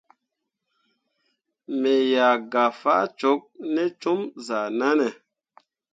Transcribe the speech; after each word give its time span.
Me 1.79 1.93
ah 2.27 2.37
gah 2.51 2.71
faa 2.81 3.05
cok 3.19 3.41
ne 3.73 3.83
com 4.01 4.21
zahʼnanne. 4.45 5.07